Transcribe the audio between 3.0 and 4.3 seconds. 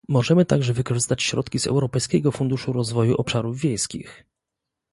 Obszarów Wiejskich